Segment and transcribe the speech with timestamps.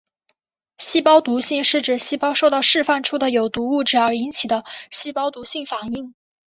[0.79, 6.15] 细胞毒性是指细胞受到释放出的有毒物质而引起的细胞毒性反应。